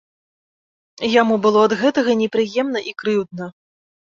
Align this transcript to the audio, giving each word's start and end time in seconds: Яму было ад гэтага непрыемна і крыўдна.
Яму 1.21 1.35
было 1.43 1.59
ад 1.67 1.73
гэтага 1.81 2.11
непрыемна 2.25 2.79
і 2.89 2.99
крыўдна. 3.03 3.45